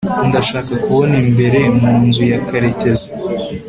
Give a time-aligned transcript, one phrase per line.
[0.27, 3.09] ndashaka kubona imbere mu nzu ya karekezi